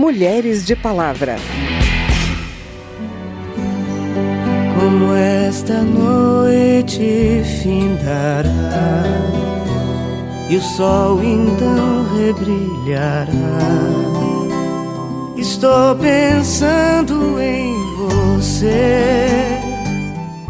[0.00, 1.36] Mulheres de Palavra.
[4.74, 9.04] Como esta noite findará
[10.48, 13.28] e o sol então rebrilhará.
[15.36, 17.74] Estou pensando em
[18.38, 19.49] você.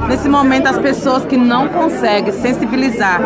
[0.08, 3.20] Nesse momento, as pessoas que não conseguem sensibilizar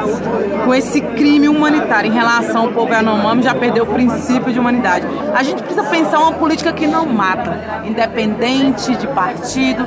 [0.65, 5.07] com esse crime humanitário em relação ao povo Yanomami já perdeu o princípio de humanidade.
[5.35, 9.87] A gente precisa pensar uma política que não mata, independente de partido.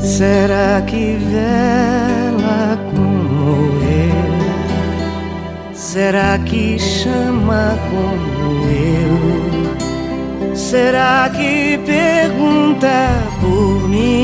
[0.00, 4.26] Será que vela como eu?
[5.72, 9.46] Será que chama como eu?
[10.54, 12.88] Será que pergunta
[13.40, 14.15] por mim?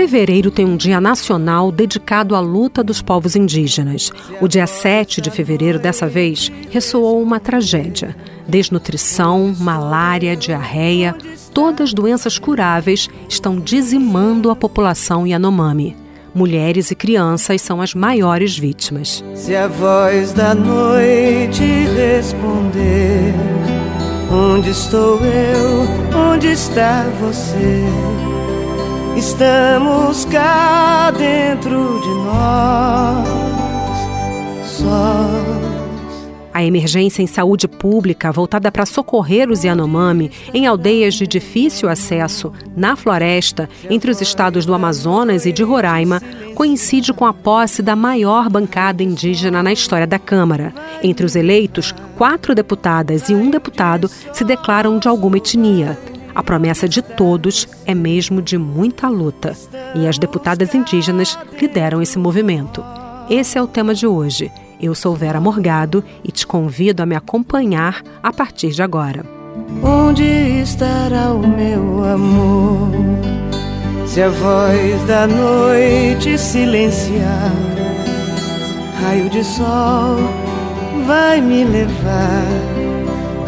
[0.00, 4.10] Fevereiro tem um dia nacional dedicado à luta dos povos indígenas.
[4.40, 8.16] O dia 7 de fevereiro, dessa vez, ressoou uma tragédia.
[8.48, 11.14] Desnutrição, malária, diarreia,
[11.52, 15.94] todas doenças curáveis estão dizimando a população Yanomami
[16.34, 19.22] mulheres e crianças são as maiores vítimas.
[19.34, 21.62] Se a voz da noite
[21.94, 23.34] responder:
[24.32, 25.86] Onde estou eu?
[26.32, 28.39] Onde está você?
[29.20, 33.28] Estamos cá dentro de nós,
[34.64, 35.28] só
[36.54, 42.50] a emergência em saúde pública voltada para socorrer os Yanomami em aldeias de difícil acesso
[42.74, 46.22] na floresta entre os estados do Amazonas e de Roraima
[46.54, 50.72] coincide com a posse da maior bancada indígena na história da Câmara.
[51.02, 55.98] Entre os eleitos, quatro deputadas e um deputado se declaram de alguma etnia.
[56.40, 59.54] A promessa de todos é mesmo de muita luta.
[59.94, 62.82] E as deputadas indígenas lideram esse movimento.
[63.28, 64.50] Esse é o tema de hoje.
[64.80, 69.22] Eu sou Vera Morgado e te convido a me acompanhar a partir de agora.
[69.82, 70.24] Onde
[70.62, 72.88] estará o meu amor?
[74.06, 77.52] Se a voz da noite silenciar,
[79.02, 80.16] raio de sol
[81.06, 82.46] vai me levar,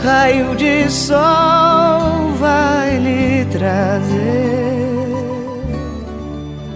[0.05, 4.43] raio de sol vai lhe trazer.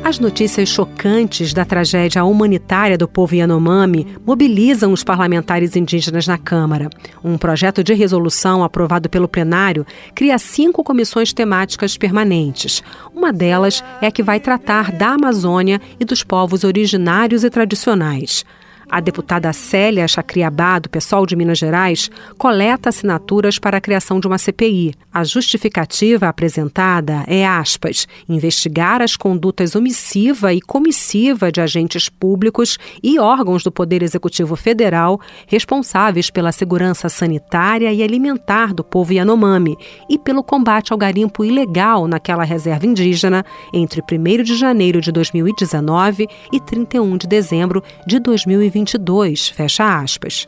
[0.04, 6.88] As notícias chocantes da tragédia humanitária do povo Yanomami mobilizam os parlamentares indígenas na Câmara.
[7.24, 9.84] Um projeto de resolução aprovado pelo plenário
[10.14, 12.84] cria cinco comissões temáticas permanentes.
[13.12, 18.44] Uma delas é a que vai tratar da Amazônia e dos povos originários e tradicionais.
[18.88, 22.08] A deputada Célia Chacriabá, do PSOL de Minas Gerais,
[22.38, 24.94] coleta assinaturas para a criação de uma CPI.
[25.12, 33.18] A justificativa apresentada é, aspas, investigar as condutas omissiva e comissiva de agentes públicos e
[33.18, 39.76] órgãos do Poder Executivo Federal responsáveis pela segurança sanitária e alimentar do povo Yanomami
[40.08, 46.28] e pelo combate ao garimpo ilegal naquela reserva indígena entre 1 de janeiro de 2019
[46.52, 48.75] e 31 de dezembro de 2020.
[48.76, 50.46] 2022, fecha aspas.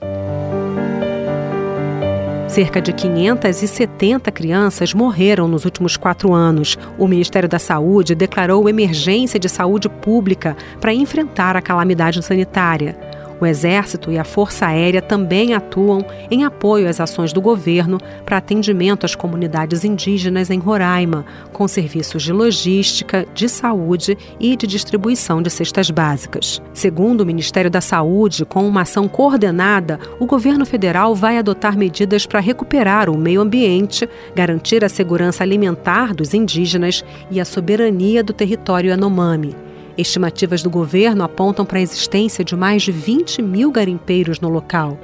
[2.46, 6.78] Cerca de 570 crianças morreram nos últimos quatro anos.
[6.98, 12.98] O Ministério da Saúde declarou emergência de saúde pública para enfrentar a calamidade sanitária.
[13.40, 18.38] O Exército e a Força Aérea também atuam em apoio às ações do governo para
[18.38, 25.40] atendimento às comunidades indígenas em Roraima, com serviços de logística, de saúde e de distribuição
[25.40, 26.60] de cestas básicas.
[26.72, 32.26] Segundo o Ministério da Saúde, com uma ação coordenada, o governo federal vai adotar medidas
[32.26, 38.32] para recuperar o meio ambiente, garantir a segurança alimentar dos indígenas e a soberania do
[38.32, 39.67] território Yanomami.
[39.98, 44.96] Estimativas do governo apontam para a existência de mais de 20 mil garimpeiros no local.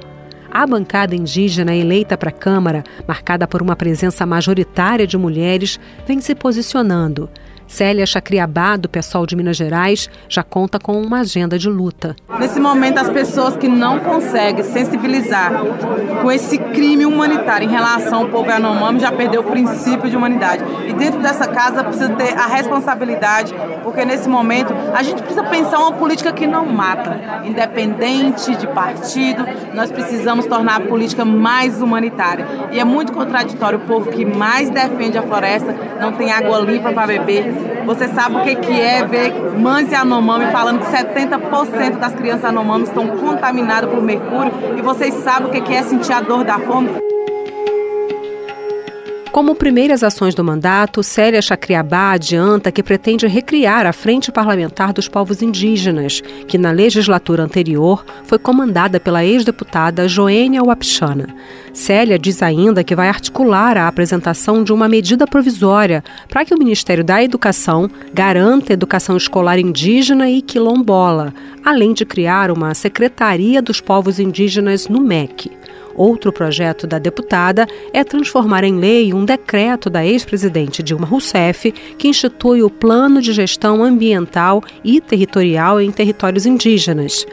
[0.49, 6.21] A bancada indígena eleita para a Câmara, marcada por uma presença majoritária de mulheres, vem
[6.21, 7.29] se posicionando.
[7.67, 12.15] Célia Chacriabá, do PSOL de Minas Gerais, já conta com uma agenda de luta.
[12.39, 15.51] Nesse momento, as pessoas que não conseguem sensibilizar
[16.21, 20.63] com esse crime humanitário em relação ao povo Yanomami já perdeu o princípio de humanidade.
[20.87, 25.79] E dentro dessa casa precisa ter a responsabilidade, porque nesse momento a gente precisa pensar
[25.79, 32.45] uma política que não mata, independente de partido, nós precisamos tornar a política mais humanitária.
[32.71, 36.91] E é muito contraditório o povo que mais defende a floresta não tem água limpa
[36.91, 37.53] para beber,
[37.85, 42.83] você sabe o que, é ver mães e Anomami falando que 70% das crianças Anomami
[42.83, 46.89] estão contaminadas por mercúrio e vocês sabem o que é sentir a dor da fome?
[49.35, 55.09] Como primeiras ações do mandato, Célia Chacriabá adianta que pretende recriar a Frente Parlamentar dos
[55.09, 61.35] Povos Indígenas, que na legislatura anterior foi comandada pela ex-deputada Joênia Wapchana.
[61.73, 66.57] Célia diz ainda que vai articular a apresentação de uma medida provisória para que o
[66.57, 73.81] Ministério da Educação garanta educação escolar indígena e quilombola, além de criar uma Secretaria dos
[73.81, 75.51] Povos Indígenas no MEC.
[75.95, 82.07] Outro projeto da deputada é transformar em lei um decreto da ex-presidente Dilma Rousseff que
[82.07, 87.25] institui o Plano de Gestão Ambiental e Territorial em Territórios Indígenas.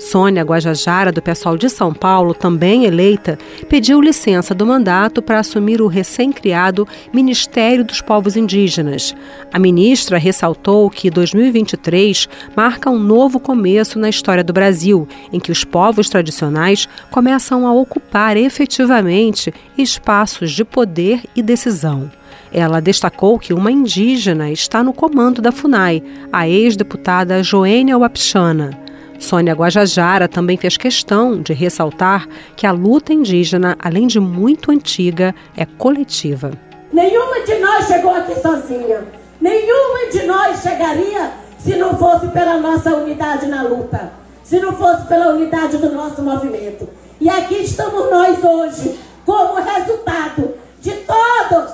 [0.00, 3.38] Sônia Guajajara, do pessoal de São Paulo, também eleita,
[3.68, 9.14] pediu licença do mandato para assumir o recém-criado Ministério dos Povos Indígenas.
[9.52, 15.52] A ministra ressaltou que 2023 marca um novo começo na história do Brasil, em que
[15.52, 22.10] os povos tradicionais começam a ocupar efetivamente espaços de poder e decisão.
[22.50, 26.02] Ela destacou que uma indígena está no comando da FUNAI,
[26.32, 28.89] a ex-deputada Joênia Wapchana.
[29.20, 32.26] Sônia Guajajara também fez questão de ressaltar
[32.56, 36.50] que a luta indígena, além de muito antiga, é coletiva.
[36.90, 39.04] Nenhuma de nós chegou aqui sozinha.
[39.40, 44.10] Nenhuma de nós chegaria se não fosse pela nossa unidade na luta,
[44.42, 46.88] se não fosse pela unidade do nosso movimento.
[47.20, 51.72] E aqui estamos nós hoje, como resultado de todos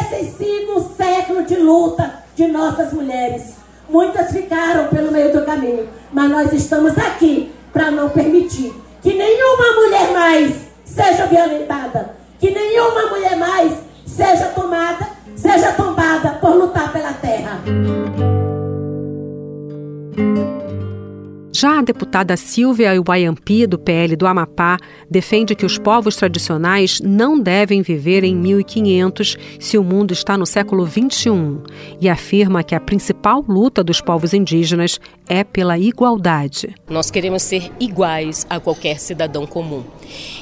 [0.00, 3.57] esses cinco séculos de luta de nossas mulheres.
[3.88, 9.72] Muitas ficaram pelo meio do caminho, mas nós estamos aqui para não permitir que nenhuma
[9.76, 10.54] mulher mais
[10.84, 13.72] seja violentada, que nenhuma mulher mais
[14.06, 17.60] seja tomada, seja tombada por lutar pela terra.
[21.50, 24.76] Já a deputada Silvia Iwayampi, do PL do Amapá,
[25.10, 30.44] defende que os povos tradicionais não devem viver em 1500 se o mundo está no
[30.44, 31.62] século 21
[32.00, 36.74] e afirma que a principal luta dos povos indígenas é pela igualdade.
[36.88, 39.84] Nós queremos ser iguais a qualquer cidadão comum.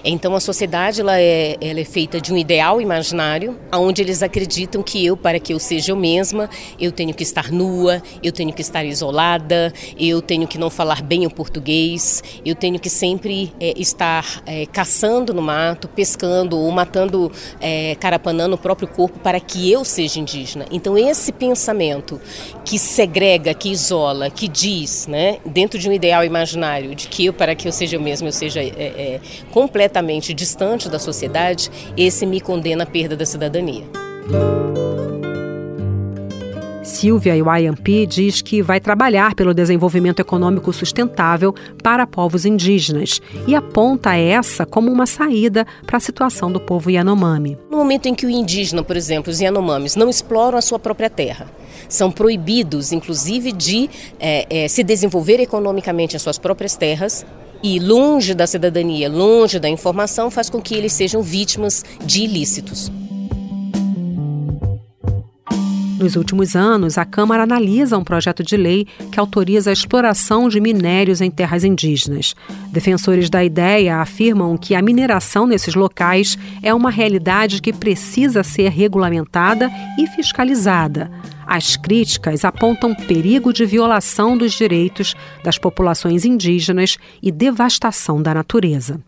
[0.05, 4.83] Então a sociedade ela é, ela é feita de um ideal imaginário, onde eles acreditam
[4.83, 6.49] que eu, para que eu seja eu mesma,
[6.79, 11.03] eu tenho que estar nua, eu tenho que estar isolada, eu tenho que não falar
[11.03, 16.71] bem o português, eu tenho que sempre é, estar é, caçando no mato, pescando ou
[16.71, 20.67] matando, é, carapanando o próprio corpo para que eu seja indígena.
[20.71, 22.21] Então esse pensamento
[22.65, 24.76] que segrega, que isola, que diz,
[25.09, 28.29] né, dentro de um ideal imaginário de que eu, para que eu seja eu mesma,
[28.29, 29.21] eu seja é, é,
[29.51, 33.85] completamente distante da sociedade, esse me condena à perda da cidadania.
[36.87, 41.53] Silvia Iwayampi diz que vai trabalhar pelo desenvolvimento econômico sustentável
[41.83, 47.59] para povos indígenas e aponta essa como uma saída para a situação do povo Yanomami.
[47.69, 51.11] No momento em que o indígena, por exemplo, os Yanomamis, não exploram a sua própria
[51.11, 51.51] terra,
[51.89, 53.91] são proibidos, inclusive, de
[54.21, 57.27] é, é, se desenvolver economicamente em suas próprias terras,
[57.63, 62.93] e longe da cidadania, longe da informação, faz com que eles sejam vítimas de ilícitos.
[65.99, 70.61] Nos últimos anos, a Câmara analisa um projeto de lei que autoriza a exploração de
[70.61, 72.35] minérios em terras indígenas.
[72.71, 78.69] Defensores da ideia afirmam que a mineração nesses locais é uma realidade que precisa ser
[78.69, 81.11] regulamentada e fiscalizada.
[81.47, 89.01] As críticas apontam perigo de violação dos direitos das populações indígenas e devastação da natureza.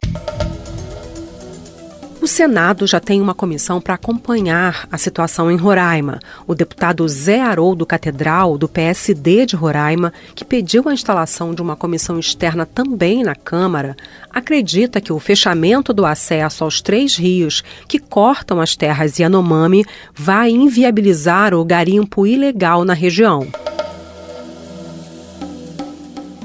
[2.28, 6.20] O Senado já tem uma comissão para acompanhar a situação em Roraima.
[6.46, 11.74] O deputado Zé Haroldo Catedral, do PSD de Roraima, que pediu a instalação de uma
[11.74, 13.96] comissão externa também na Câmara,
[14.30, 20.50] acredita que o fechamento do acesso aos três rios que cortam as terras Yanomami vai
[20.50, 23.48] inviabilizar o garimpo ilegal na região.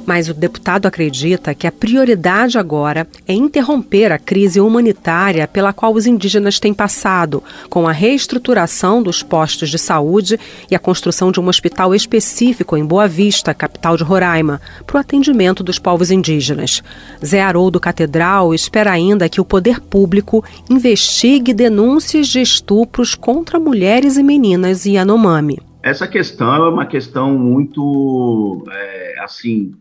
[0.06, 5.94] Mas o deputado acredita que a prioridade agora é interromper a crise humanitária pela qual
[5.94, 11.40] os indígenas têm passado, com a reestruturação dos postos de saúde e a construção de
[11.40, 16.84] um hospital específico em Boa Vista, capital de Roraima, para o atendimento dos povos indígenas.
[17.24, 24.18] Zé Haroldo Catedral espera ainda que o poder público investigue denúncias de estupros contra mulheres
[24.18, 25.60] e meninas Yanomami.
[25.82, 29.74] Essa questão é uma questão muito, é, assim,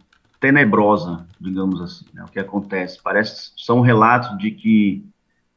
[0.42, 2.98] tenebrosa, digamos assim, né, o que acontece.
[3.00, 5.04] Parece, são relatos de que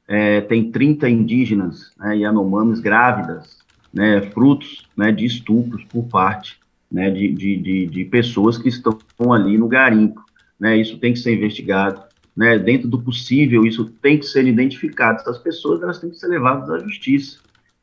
[0.07, 3.57] é, tem 30 indígenas né, Yanomamis grávidas,
[3.91, 6.59] né, frutos né, de estupros por parte
[6.91, 10.23] né, de, de, de, pessoas que estão ali no garimpo.
[10.59, 12.03] Né, isso tem que ser investigado.
[12.37, 15.19] Né, dentro do possível, isso tem que ser identificado.
[15.19, 17.39] Essas pessoas elas têm que ser levadas à justiça.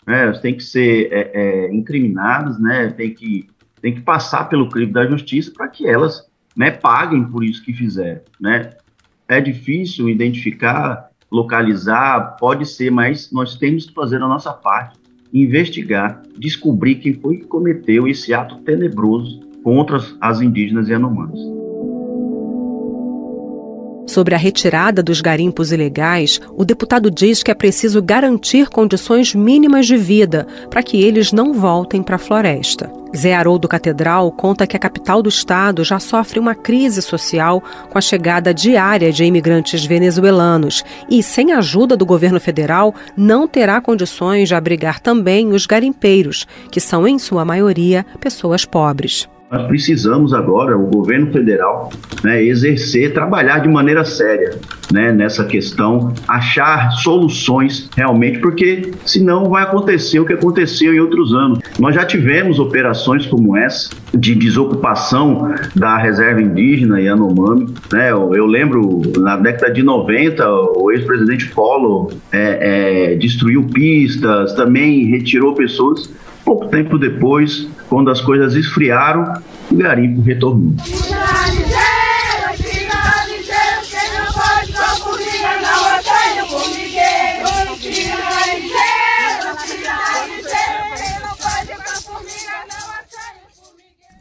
[0.06, 3.49] né, elas têm que ser é, é, incriminadas, né, tem que,
[3.80, 7.73] tem que passar pelo crime da justiça para que elas né, paguem por isso que
[7.73, 8.21] fizeram.
[8.40, 8.71] Né.
[9.28, 14.99] É difícil identificar, localizar, pode ser, mas nós temos que fazer a nossa parte,
[15.32, 21.51] investigar, descobrir quem foi que cometeu esse ato tenebroso contra as indígenas e anomadas.
[24.12, 29.87] Sobre a retirada dos garimpos ilegais, o deputado diz que é preciso garantir condições mínimas
[29.87, 32.92] de vida para que eles não voltem para a floresta.
[33.16, 37.97] Zé Haroldo Catedral conta que a capital do estado já sofre uma crise social com
[37.97, 44.47] a chegada diária de imigrantes venezuelanos e, sem ajuda do governo federal, não terá condições
[44.47, 49.26] de abrigar também os garimpeiros, que são, em sua maioria, pessoas pobres.
[49.52, 51.90] Nós precisamos agora, o governo federal,
[52.25, 54.59] né, exercer, trabalhar de maneira séria
[54.90, 61.35] né, nessa questão, achar soluções realmente, porque senão vai acontecer o que aconteceu em outros
[61.35, 61.59] anos.
[61.78, 67.75] Nós já tivemos operações como essa, de desocupação da reserva indígena Yanomami.
[67.92, 68.11] Né?
[68.11, 75.04] Eu, eu lembro, na década de 90, o ex-presidente Collor é, é, destruiu pistas, também
[75.04, 76.11] retirou pessoas.
[76.42, 79.34] Pouco tempo depois, quando as coisas esfriaram,
[79.70, 80.75] o garimpo retornou.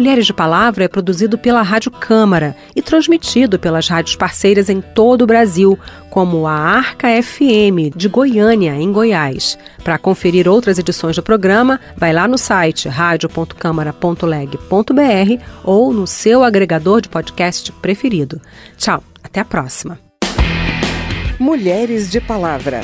[0.00, 5.20] Mulheres de Palavra é produzido pela Rádio Câmara e transmitido pelas rádios parceiras em todo
[5.20, 5.78] o Brasil,
[6.08, 9.58] como a Arca FM de Goiânia, em Goiás.
[9.84, 17.02] Para conferir outras edições do programa, vai lá no site radio.câmara.leg.br ou no seu agregador
[17.02, 18.40] de podcast preferido.
[18.78, 19.98] Tchau, até a próxima.
[21.38, 22.80] Mulheres de Palavra.